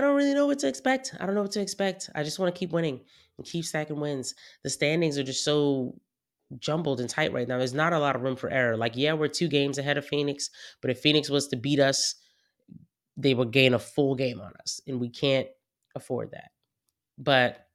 don't 0.00 0.16
really 0.16 0.34
know 0.34 0.46
what 0.46 0.58
to 0.60 0.68
expect. 0.68 1.14
I 1.20 1.26
don't 1.26 1.34
know 1.34 1.42
what 1.42 1.52
to 1.52 1.60
expect. 1.60 2.08
I 2.14 2.22
just 2.22 2.38
want 2.38 2.54
to 2.54 2.58
keep 2.58 2.72
winning 2.72 3.00
and 3.36 3.46
keep 3.46 3.64
stacking 3.64 4.00
wins. 4.00 4.34
The 4.64 4.70
standings 4.70 5.18
are 5.18 5.22
just 5.22 5.44
so 5.44 5.94
jumbled 6.58 7.00
and 7.00 7.10
tight 7.10 7.32
right 7.32 7.46
now. 7.46 7.58
There's 7.58 7.74
not 7.74 7.92
a 7.92 7.98
lot 7.98 8.16
of 8.16 8.22
room 8.22 8.36
for 8.36 8.48
error. 8.48 8.76
Like, 8.76 8.96
yeah, 8.96 9.12
we're 9.12 9.28
two 9.28 9.48
games 9.48 9.76
ahead 9.76 9.98
of 9.98 10.06
Phoenix, 10.06 10.48
but 10.80 10.90
if 10.90 11.00
Phoenix 11.00 11.28
was 11.28 11.48
to 11.48 11.56
beat 11.56 11.78
us, 11.78 12.14
they 13.18 13.34
would 13.34 13.50
gain 13.50 13.74
a 13.74 13.78
full 13.78 14.14
game 14.14 14.40
on 14.40 14.54
us, 14.60 14.80
and 14.86 14.98
we 14.98 15.10
can't 15.10 15.48
afford 15.94 16.30
that. 16.30 16.50
But 17.18 17.67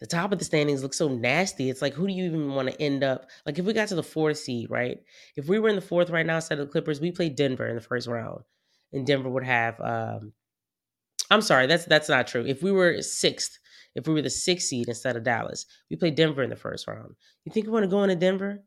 the 0.00 0.06
top 0.06 0.32
of 0.32 0.38
the 0.38 0.44
standings 0.44 0.82
look 0.82 0.94
so 0.94 1.08
nasty. 1.08 1.68
It's 1.68 1.82
like, 1.82 1.92
who 1.92 2.06
do 2.06 2.12
you 2.12 2.24
even 2.24 2.54
want 2.54 2.68
to 2.68 2.82
end 2.82 3.04
up? 3.04 3.28
Like, 3.44 3.58
if 3.58 3.64
we 3.64 3.72
got 3.72 3.88
to 3.88 3.94
the 3.94 4.02
fourth 4.02 4.38
seed, 4.38 4.70
right? 4.70 4.98
If 5.36 5.48
we 5.48 5.58
were 5.58 5.68
in 5.68 5.76
the 5.76 5.82
fourth 5.82 6.10
right 6.10 6.24
now 6.26 6.36
instead 6.36 6.58
of 6.58 6.66
the 6.66 6.72
Clippers, 6.72 7.00
we 7.00 7.12
played 7.12 7.36
Denver 7.36 7.66
in 7.66 7.74
the 7.74 7.82
first 7.82 8.06
round, 8.06 8.42
and 8.92 9.06
Denver 9.06 9.28
would 9.28 9.44
have 9.44 9.80
um, 9.80 10.32
I'm 11.30 11.42
sorry, 11.42 11.66
that's 11.66 11.84
that's 11.84 12.08
not 12.08 12.26
true. 12.26 12.44
If 12.44 12.62
we 12.62 12.72
were 12.72 13.00
sixth, 13.02 13.58
if 13.94 14.06
we 14.06 14.14
were 14.14 14.22
the 14.22 14.30
sixth 14.30 14.66
seed 14.66 14.88
instead 14.88 15.16
of 15.16 15.22
Dallas, 15.22 15.64
we 15.88 15.96
played 15.96 16.16
Denver 16.16 16.42
in 16.42 16.50
the 16.50 16.56
first 16.56 16.88
round. 16.88 17.14
You 17.44 17.52
think 17.52 17.66
we 17.66 17.72
want 17.72 17.84
to 17.84 17.88
go 17.88 18.02
into 18.02 18.16
Denver 18.16 18.64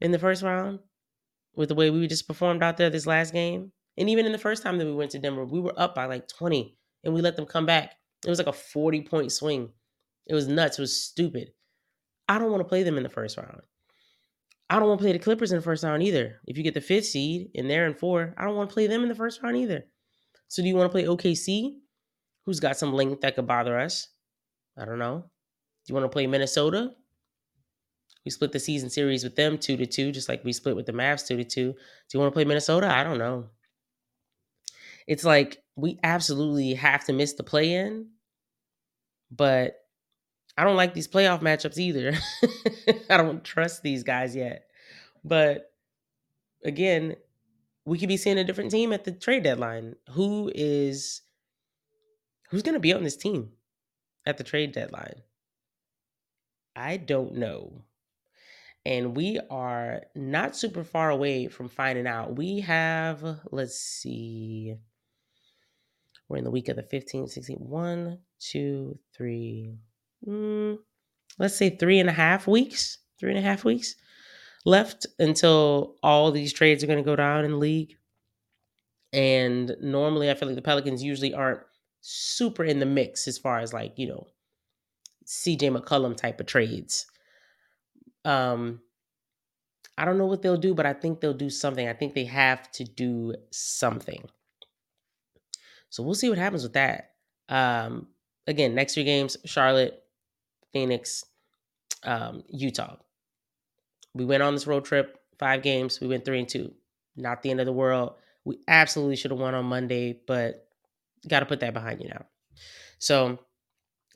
in 0.00 0.10
the 0.10 0.18
first 0.18 0.42
round 0.42 0.80
with 1.54 1.68
the 1.68 1.76
way 1.76 1.90
we 1.90 2.06
just 2.08 2.26
performed 2.26 2.62
out 2.62 2.76
there 2.76 2.90
this 2.90 3.06
last 3.06 3.32
game? 3.32 3.70
And 3.96 4.10
even 4.10 4.26
in 4.26 4.32
the 4.32 4.38
first 4.38 4.62
time 4.62 4.78
that 4.78 4.86
we 4.86 4.94
went 4.94 5.12
to 5.12 5.18
Denver, 5.18 5.44
we 5.44 5.60
were 5.60 5.78
up 5.78 5.94
by 5.94 6.06
like 6.06 6.26
20 6.26 6.76
and 7.04 7.14
we 7.14 7.20
let 7.20 7.36
them 7.36 7.46
come 7.46 7.66
back. 7.66 7.94
It 8.26 8.30
was 8.30 8.38
like 8.38 8.48
a 8.48 8.52
40 8.52 9.02
point 9.02 9.30
swing. 9.30 9.70
It 10.26 10.34
was 10.34 10.48
nuts. 10.48 10.78
It 10.78 10.82
was 10.82 11.02
stupid. 11.02 11.48
I 12.28 12.38
don't 12.38 12.50
want 12.50 12.60
to 12.60 12.68
play 12.68 12.82
them 12.82 12.96
in 12.96 13.02
the 13.02 13.08
first 13.08 13.36
round. 13.36 13.60
I 14.70 14.78
don't 14.78 14.88
want 14.88 15.00
to 15.00 15.04
play 15.04 15.12
the 15.12 15.18
Clippers 15.18 15.52
in 15.52 15.58
the 15.58 15.62
first 15.62 15.84
round 15.84 16.02
either. 16.02 16.40
If 16.46 16.56
you 16.56 16.62
get 16.62 16.74
the 16.74 16.80
fifth 16.80 17.06
seed 17.06 17.50
and 17.54 17.68
they're 17.68 17.86
in 17.86 17.94
four, 17.94 18.34
I 18.38 18.44
don't 18.44 18.56
want 18.56 18.70
to 18.70 18.74
play 18.74 18.86
them 18.86 19.02
in 19.02 19.08
the 19.08 19.14
first 19.14 19.42
round 19.42 19.56
either. 19.56 19.84
So 20.48 20.62
do 20.62 20.68
you 20.68 20.76
want 20.76 20.90
to 20.90 20.92
play 20.92 21.04
OKC? 21.04 21.82
who's 22.44 22.60
got 22.60 22.76
some 22.76 22.92
length 22.92 23.20
that 23.20 23.36
could 23.36 23.46
bother 23.46 23.78
us. 23.78 24.08
I 24.78 24.84
don't 24.84 24.98
know. 24.98 25.18
Do 25.18 25.90
you 25.90 25.94
want 25.94 26.04
to 26.04 26.14
play 26.14 26.26
Minnesota? 26.26 26.90
We 28.24 28.30
split 28.30 28.52
the 28.52 28.60
season 28.60 28.88
series 28.88 29.24
with 29.24 29.36
them 29.36 29.58
two 29.58 29.76
to 29.76 29.86
two, 29.86 30.12
just 30.12 30.28
like 30.28 30.44
we 30.44 30.52
split 30.52 30.76
with 30.76 30.86
the 30.86 30.92
Mavs 30.92 31.26
two 31.26 31.36
to 31.36 31.44
two. 31.44 31.72
Do 31.72 31.78
you 32.14 32.20
want 32.20 32.32
to 32.32 32.34
play 32.34 32.44
Minnesota? 32.44 32.86
I 32.86 33.02
don't 33.02 33.18
know. 33.18 33.46
It's 35.08 35.24
like 35.24 35.58
we 35.74 35.98
absolutely 36.02 36.74
have 36.74 37.04
to 37.06 37.12
miss 37.12 37.32
the 37.32 37.42
play 37.42 37.74
in, 37.74 38.10
but 39.30 39.74
I 40.56 40.64
don't 40.64 40.76
like 40.76 40.94
these 40.94 41.08
playoff 41.08 41.40
matchups 41.40 41.78
either. 41.78 42.12
I 43.10 43.16
don't 43.16 43.42
trust 43.42 43.82
these 43.82 44.02
guys 44.02 44.36
yet. 44.36 44.66
But 45.24 45.72
again, 46.64 47.16
we 47.84 47.98
could 47.98 48.08
be 48.08 48.16
seeing 48.16 48.38
a 48.38 48.44
different 48.44 48.70
team 48.70 48.92
at 48.92 49.04
the 49.04 49.12
trade 49.12 49.42
deadline. 49.42 49.94
Who 50.10 50.50
is 50.54 51.22
Who's 52.52 52.62
going 52.62 52.74
to 52.74 52.80
be 52.80 52.92
on 52.92 53.02
this 53.02 53.16
team 53.16 53.52
at 54.26 54.36
the 54.36 54.44
trade 54.44 54.72
deadline? 54.72 55.22
I 56.76 56.98
don't 56.98 57.36
know. 57.36 57.86
And 58.84 59.16
we 59.16 59.40
are 59.50 60.02
not 60.14 60.54
super 60.54 60.84
far 60.84 61.08
away 61.08 61.48
from 61.48 61.70
finding 61.70 62.06
out. 62.06 62.36
We 62.36 62.60
have, 62.60 63.40
let's 63.50 63.78
see, 63.78 64.76
we're 66.28 66.36
in 66.36 66.44
the 66.44 66.50
week 66.50 66.68
of 66.68 66.76
the 66.76 66.82
15th, 66.82 67.38
16th. 67.38 67.58
One, 67.58 68.18
two, 68.38 68.98
three, 69.16 69.78
mm, 70.26 70.78
let's 71.38 71.56
say 71.56 71.70
three 71.70 71.98
and 72.00 72.08
a 72.08 72.12
half 72.12 72.46
weeks, 72.46 72.98
three 73.18 73.30
and 73.30 73.38
a 73.38 73.42
half 73.42 73.64
weeks 73.64 73.94
left 74.64 75.06
until 75.18 75.96
all 76.02 76.30
these 76.30 76.52
trades 76.52 76.84
are 76.84 76.86
going 76.86 76.98
to 76.98 77.04
go 77.04 77.16
down 77.16 77.44
in 77.44 77.58
league. 77.58 77.96
And 79.12 79.76
normally, 79.80 80.30
I 80.30 80.34
feel 80.34 80.48
like 80.48 80.56
the 80.56 80.62
Pelicans 80.62 81.02
usually 81.02 81.34
aren't 81.34 81.60
super 82.00 82.64
in 82.64 82.78
the 82.80 82.86
mix 82.86 83.26
as 83.28 83.38
far 83.38 83.60
as 83.60 83.72
like, 83.72 83.94
you 83.96 84.08
know, 84.08 84.26
CJ 85.26 85.76
McCollum 85.76 86.16
type 86.16 86.40
of 86.40 86.46
trades. 86.46 87.06
Um 88.24 88.80
I 89.96 90.04
don't 90.04 90.18
know 90.18 90.26
what 90.26 90.42
they'll 90.42 90.56
do, 90.56 90.74
but 90.74 90.86
I 90.86 90.94
think 90.94 91.20
they'll 91.20 91.34
do 91.34 91.50
something. 91.50 91.86
I 91.86 91.92
think 91.92 92.14
they 92.14 92.24
have 92.24 92.70
to 92.72 92.84
do 92.84 93.34
something. 93.50 94.28
So 95.90 96.02
we'll 96.02 96.14
see 96.14 96.28
what 96.28 96.38
happens 96.38 96.62
with 96.62 96.72
that. 96.74 97.12
Um 97.48 98.08
again, 98.46 98.74
next 98.74 98.94
three 98.94 99.04
games, 99.04 99.36
Charlotte, 99.44 100.01
Phoenix, 100.72 101.24
um, 102.04 102.42
Utah. 102.48 102.96
We 104.14 104.24
went 104.24 104.42
on 104.42 104.54
this 104.54 104.66
road 104.66 104.84
trip, 104.84 105.18
five 105.38 105.62
games, 105.62 106.00
we 106.00 106.08
went 106.08 106.24
three 106.24 106.38
and 106.38 106.48
two. 106.48 106.72
Not 107.16 107.42
the 107.42 107.50
end 107.50 107.60
of 107.60 107.66
the 107.66 107.72
world. 107.72 108.14
We 108.44 108.58
absolutely 108.66 109.16
should 109.16 109.30
have 109.30 109.40
won 109.40 109.54
on 109.54 109.66
Monday, 109.66 110.20
but 110.26 110.66
got 111.28 111.40
to 111.40 111.46
put 111.46 111.60
that 111.60 111.74
behind 111.74 112.00
you 112.02 112.08
now. 112.08 112.24
So 112.98 113.38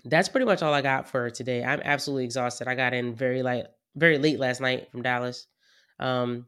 that's 0.05 0.29
pretty 0.29 0.47
much 0.47 0.63
all 0.63 0.73
I 0.73 0.83
got 0.83 1.09
for 1.09 1.31
today. 1.31 1.65
I'm 1.65 1.81
absolutely 1.85 2.25
exhausted. 2.25 2.69
I 2.69 2.75
got 2.75 2.95
in 2.95 3.15
very 3.15 3.43
late, 3.43 3.67
very 3.95 4.19
late 4.19 4.39
last 4.39 4.61
night 4.61 4.91
from 4.91 5.03
Dallas, 5.03 5.47
um, 5.99 6.47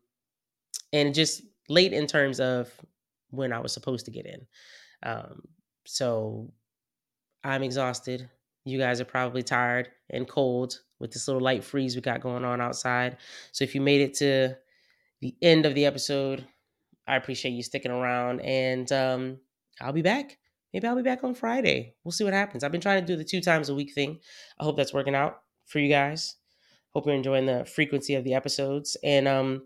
and 0.92 1.14
just 1.14 1.42
late 1.68 1.92
in 1.92 2.06
terms 2.06 2.40
of 2.40 2.70
when 3.30 3.52
I 3.52 3.58
was 3.58 3.72
supposed 3.72 4.06
to 4.06 4.10
get 4.10 4.26
in. 4.26 4.46
Um, 5.02 5.42
so 5.84 6.50
I'm 7.44 7.62
exhausted. 7.62 8.28
You 8.64 8.78
guys 8.78 9.00
are 9.00 9.06
probably 9.06 9.42
tired 9.42 9.88
and 10.10 10.28
cold 10.28 10.80
with 10.98 11.12
this 11.12 11.28
little 11.28 11.42
light 11.42 11.64
freeze 11.64 11.94
we 11.94 12.02
got 12.02 12.20
going 12.20 12.44
on 12.44 12.60
outside. 12.60 13.16
So 13.52 13.64
if 13.64 13.74
you 13.74 13.80
made 13.80 14.00
it 14.00 14.14
to 14.14 14.56
the 15.20 15.34
end 15.42 15.66
of 15.66 15.74
the 15.74 15.86
episode, 15.86 16.46
I 17.06 17.16
appreciate 17.16 17.52
you 17.52 17.62
sticking 17.62 17.90
around, 17.90 18.40
and 18.40 18.90
um, 18.92 19.38
I'll 19.80 19.92
be 19.92 20.02
back 20.02 20.38
maybe 20.72 20.86
I'll 20.86 20.96
be 20.96 21.02
back 21.02 21.24
on 21.24 21.34
Friday. 21.34 21.94
We'll 22.04 22.12
see 22.12 22.24
what 22.24 22.32
happens. 22.32 22.62
I've 22.62 22.72
been 22.72 22.80
trying 22.80 23.00
to 23.00 23.06
do 23.06 23.16
the 23.16 23.24
two 23.24 23.40
times 23.40 23.68
a 23.68 23.74
week 23.74 23.92
thing. 23.94 24.18
I 24.58 24.64
hope 24.64 24.76
that's 24.76 24.94
working 24.94 25.14
out 25.14 25.40
for 25.66 25.78
you 25.78 25.88
guys. 25.88 26.36
Hope 26.90 27.06
you're 27.06 27.14
enjoying 27.14 27.46
the 27.46 27.64
frequency 27.64 28.14
of 28.14 28.24
the 28.24 28.34
episodes. 28.34 28.96
And 29.02 29.28
um, 29.28 29.62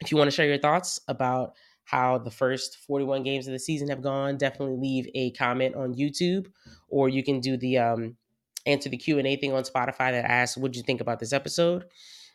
if 0.00 0.10
you 0.10 0.16
want 0.16 0.28
to 0.28 0.34
share 0.34 0.46
your 0.46 0.58
thoughts 0.58 1.00
about 1.08 1.54
how 1.84 2.18
the 2.18 2.30
first 2.30 2.78
41 2.86 3.22
games 3.22 3.46
of 3.46 3.52
the 3.52 3.58
season 3.58 3.88
have 3.88 4.02
gone, 4.02 4.36
definitely 4.36 4.76
leave 4.76 5.08
a 5.14 5.30
comment 5.32 5.76
on 5.76 5.94
YouTube, 5.94 6.46
or 6.88 7.08
you 7.08 7.22
can 7.22 7.40
do 7.40 7.56
the 7.56 7.78
um, 7.78 8.16
answer 8.66 8.88
the 8.88 8.96
Q 8.96 9.18
and 9.18 9.26
A 9.26 9.36
thing 9.36 9.52
on 9.52 9.62
Spotify 9.62 10.12
that 10.12 10.24
asks, 10.24 10.56
"What 10.56 10.72
did 10.72 10.78
you 10.78 10.84
think 10.84 11.00
about 11.00 11.18
this 11.20 11.32
episode?" 11.32 11.84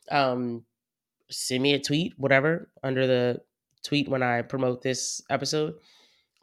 Um, 0.09 0.65
send 1.29 1.63
me 1.63 1.73
a 1.73 1.79
tweet, 1.79 2.13
whatever, 2.17 2.71
under 2.83 3.07
the 3.07 3.41
tweet 3.83 4.09
when 4.09 4.23
I 4.23 4.41
promote 4.41 4.81
this 4.81 5.21
episode. 5.29 5.75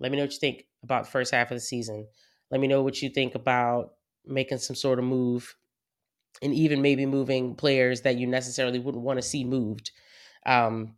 Let 0.01 0.11
me 0.11 0.19
know 0.19 0.25
what 0.25 0.33
you 0.33 0.39
think 0.39 0.67
about 0.83 1.05
the 1.05 1.11
first 1.11 1.33
half 1.33 1.51
of 1.51 1.57
the 1.57 1.61
season. 1.61 2.07
Let 2.51 2.61
me 2.61 2.69
know 2.69 2.83
what 2.83 3.03
you 3.03 3.09
think 3.09 3.35
about 3.35 3.95
making 4.25 4.59
some 4.59 4.77
sort 4.77 4.99
of 4.99 5.05
move 5.05 5.57
and 6.43 6.55
even 6.55 6.83
maybe 6.83 7.07
moving 7.07 7.55
players 7.55 8.03
that 8.03 8.17
you 8.17 8.27
necessarily 8.27 8.79
wouldn't 8.79 9.05
want 9.05 9.19
to 9.19 9.23
see 9.23 9.45
moved. 9.45 9.91
Um, 10.47 10.95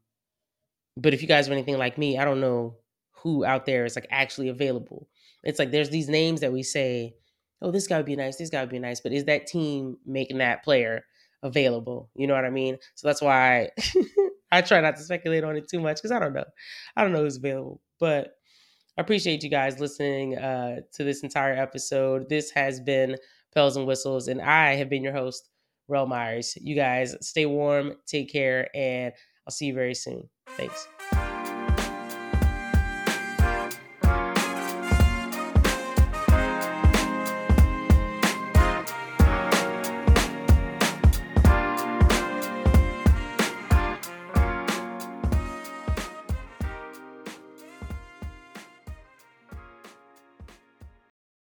but 0.97 1.15
if 1.15 1.23
you 1.23 1.29
guys 1.29 1.49
are 1.49 1.53
anything 1.53 1.79
like 1.79 1.97
me, 1.97 2.19
I 2.19 2.25
don't 2.25 2.41
know 2.41 2.77
who 3.23 3.45
out 3.45 3.67
there 3.67 3.85
is 3.85 3.97
like 3.97 4.07
actually 4.11 4.49
available. 4.49 5.09
It's 5.43 5.59
like 5.59 5.71
there's 5.71 5.91
these 5.91 6.09
names 6.09 6.41
that 6.41 6.53
we 6.53 6.63
say, 6.63 7.17
oh, 7.63 7.71
this 7.71 7.87
guy 7.87 7.97
would 7.97 8.07
be 8.07 8.17
nice, 8.17 8.37
this 8.37 8.51
guy 8.51 8.61
would 8.61 8.71
be 8.71 8.79
nice, 8.79 9.01
but 9.01 9.13
is 9.13 9.25
that 9.25 9.47
team 9.47 9.97
making 10.07 10.39
that 10.39 10.65
player 10.65 11.05
available? 11.43 12.11
You 12.15 12.27
know 12.27 12.35
what 12.35 12.45
I 12.45 12.51
mean? 12.51 12.79
So 12.95 13.09
that's 13.09 13.23
why 13.23 13.71
I 14.53 14.63
try 14.63 14.81
not 14.81 14.97
to 14.97 15.03
speculate 15.03 15.45
on 15.45 15.57
it 15.57 15.69
too 15.69 15.81
much 15.81 15.97
because 15.97 16.13
I 16.13 16.19
don't 16.19 16.33
know. 16.33 16.45
I 16.97 17.03
don't 17.03 17.13
know 17.13 17.23
who's 17.23 17.37
available. 17.37 17.81
But 17.99 18.35
I 18.99 19.03
appreciate 19.03 19.43
you 19.43 19.51
guys 19.51 19.79
listening 19.79 20.37
uh, 20.39 20.81
to 20.95 21.05
this 21.05 21.23
entire 21.23 21.55
episode. 21.55 22.29
This 22.29 22.51
has 22.51 22.81
been 22.81 23.17
Pels 23.55 23.77
and 23.77 23.87
Whistles, 23.87 24.29
and 24.29 24.41
I 24.41 24.75
have 24.77 24.89
been 24.89 25.03
your 25.03 25.13
host, 25.13 25.49
Rel 25.89 26.07
Myers. 26.07 26.57
You 26.61 26.75
guys 26.75 27.17
stay 27.21 27.47
warm, 27.47 27.95
take 28.07 28.33
care, 28.33 28.69
and 28.75 29.13
I'll 29.47 29.53
see 29.53 29.67
you 29.67 29.75
very 29.75 29.95
soon. 29.95 30.29
Thanks. 30.57 30.89